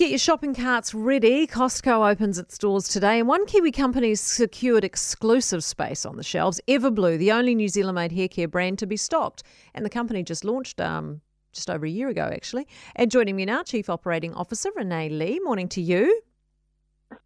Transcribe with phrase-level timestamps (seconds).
[0.00, 1.46] get your shopping carts ready.
[1.46, 6.22] Costco opens its doors today, and one Kiwi company has secured exclusive space on the
[6.22, 6.58] shelves.
[6.66, 9.42] Everblue, the only New Zealand made hair care brand to be stocked.
[9.74, 11.20] And the company just launched um,
[11.52, 12.66] just over a year ago, actually.
[12.96, 15.38] And joining me now, Chief Operating Officer Renee Lee.
[15.44, 16.22] Morning to you.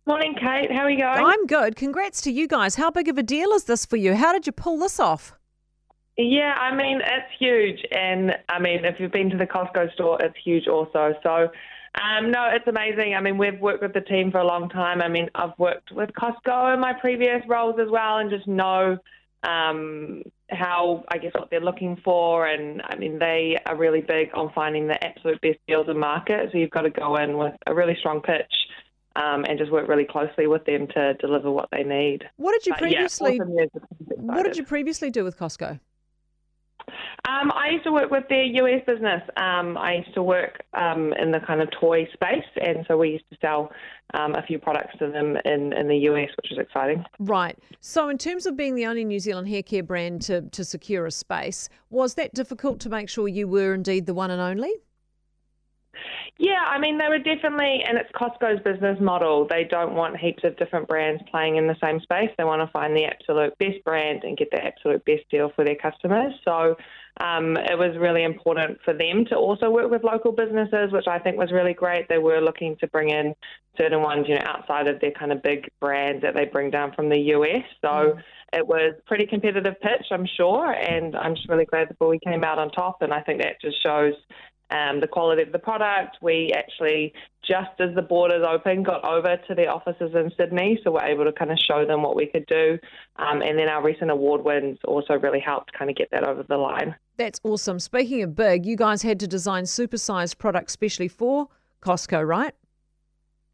[0.04, 0.72] Morning, Kate.
[0.72, 1.24] How are you going?
[1.24, 1.76] I'm good.
[1.76, 2.74] Congrats to you guys.
[2.74, 4.16] How big of a deal is this for you?
[4.16, 5.32] How did you pull this off?
[6.16, 7.84] Yeah, I mean, it's huge.
[7.92, 11.14] And I mean, if you've been to the Costco store, it's huge also.
[11.22, 11.50] So,
[11.94, 13.14] um, no, it's amazing.
[13.14, 15.00] I mean, we've worked with the team for a long time.
[15.00, 18.98] I mean, I've worked with Costco in my previous roles as well and just know
[19.44, 22.46] um, how, I guess, what they're looking for.
[22.46, 26.50] And I mean, they are really big on finding the absolute best deals in market.
[26.50, 28.52] So you've got to go in with a really strong pitch.
[29.16, 32.24] Um, and just work really closely with them to deliver what they need.
[32.34, 33.36] What did you But, previously?
[33.36, 33.66] yeah,
[34.16, 35.78] what did you previously do with Costco?
[37.26, 39.22] Um, I used to work with their US business.
[39.38, 43.10] Um, I used to work um, in the kind of toy space, and so we
[43.10, 43.72] used to sell
[44.12, 47.02] um, a few products to them in, in the US, which was exciting.
[47.18, 47.58] Right.
[47.80, 51.06] So, in terms of being the only New Zealand hair care brand to, to secure
[51.06, 54.72] a space, was that difficult to make sure you were indeed the one and only?
[56.36, 59.46] Yeah, I mean, they were definitely, and it's Costco's business model.
[59.48, 62.30] They don't want heaps of different brands playing in the same space.
[62.36, 65.64] They want to find the absolute best brand and get the absolute best deal for
[65.64, 66.34] their customers.
[66.44, 66.76] So
[67.20, 71.18] um, it was really important for them to also work with local businesses, which I
[71.18, 72.08] think was really great.
[72.08, 73.34] They were looking to bring in
[73.78, 76.92] certain ones, you know, outside of their kind of big brands that they bring down
[76.92, 77.64] from the US.
[77.80, 78.22] So Mm.
[78.52, 82.42] it was pretty competitive pitch, I'm sure, and I'm just really glad that we came
[82.42, 83.02] out on top.
[83.02, 84.14] And I think that just shows
[84.70, 86.16] um, the quality of the product.
[86.20, 87.12] We actually,
[87.46, 91.24] just as the borders opened, got over to their offices in Sydney, so we're able
[91.24, 92.78] to kind of show them what we could do.
[93.16, 96.42] Um, and then our recent award wins also really helped kind of get that over
[96.42, 96.94] the line.
[97.16, 97.78] That's awesome.
[97.78, 101.48] Speaking of big, you guys had to design supersized products specially for
[101.82, 102.54] Costco, right?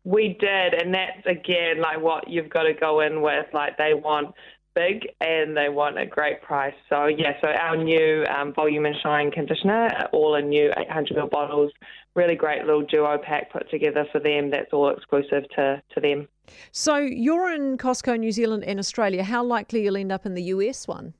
[0.04, 3.46] We did, and that's again like what you've got to go in with.
[3.52, 4.34] Like they want
[4.74, 6.74] big and they want a great price.
[6.88, 11.30] So yeah, so our new um, volume and shine conditioner, all in new 800 ml
[11.30, 11.72] bottles,
[12.14, 14.50] really great little duo pack put together for them.
[14.50, 16.28] That's all exclusive to to them.
[16.72, 19.22] So, you're in Costco, New Zealand, and Australia.
[19.22, 21.14] How likely you'll end up in the US one?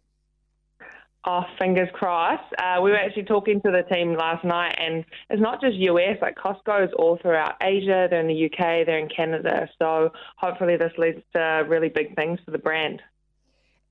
[1.27, 2.53] Oh, fingers crossed.
[2.59, 6.17] Uh, we were actually talking to the team last night, and it's not just US,
[6.23, 8.09] like Costco's all throughout Asia.
[8.09, 9.69] They're in the UK, they're in Canada.
[9.79, 13.03] So hopefully, this leads to really big things for the brand.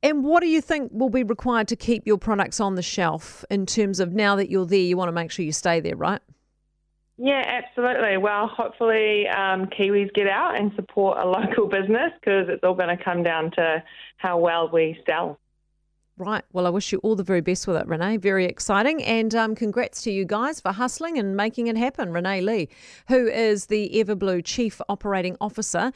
[0.02, 3.44] And what do you think will be required to keep your products on the shelf
[3.50, 5.96] in terms of now that you're there, you want to make sure you stay there,
[5.96, 6.22] right?
[7.18, 8.16] Yeah, absolutely.
[8.16, 12.96] Well, hopefully, um, Kiwis get out and support a local business because it's all going
[12.96, 13.84] to come down to
[14.18, 15.38] how well we sell.
[16.20, 16.44] Right.
[16.52, 18.18] Well, I wish you all the very best with it, Renee.
[18.18, 19.02] Very exciting.
[19.04, 22.12] And um, congrats to you guys for hustling and making it happen.
[22.12, 22.68] Renee Lee,
[23.08, 25.94] who is the Everblue Chief Operating Officer.